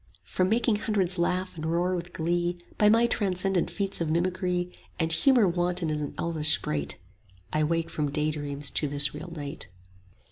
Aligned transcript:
20 0.23 0.23
From 0.23 0.49
making 0.49 0.75
hundreds 0.77 1.19
laugh 1.19 1.55
and 1.55 1.67
roar 1.67 1.93
with 1.93 2.11
glee 2.11 2.57
By 2.79 2.89
my 2.89 3.05
transcendent 3.05 3.69
feats 3.69 4.01
of 4.01 4.09
mimicry, 4.09 4.71
And 4.99 5.13
humour 5.13 5.47
wanton 5.47 5.91
as 5.91 6.01
an 6.01 6.15
elvish 6.17 6.55
sprite: 6.55 6.97
I 7.53 7.63
wake 7.63 7.91
from 7.91 8.09
daydreams 8.09 8.71
to 8.71 8.87
this 8.87 9.13
real 9.13 9.29
night. 9.35 9.67